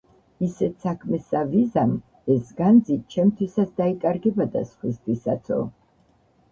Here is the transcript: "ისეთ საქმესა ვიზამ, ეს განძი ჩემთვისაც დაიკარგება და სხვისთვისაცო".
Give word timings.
"ისეთ 0.45 0.79
საქმესა 0.85 1.41
ვიზამ, 1.51 1.93
ეს 2.37 2.49
განძი 2.63 2.99
ჩემთვისაც 3.17 3.77
დაიკარგება 3.83 4.53
და 4.57 4.67
სხვისთვისაცო". 4.75 5.63